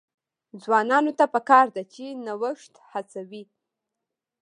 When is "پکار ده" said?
1.33-1.83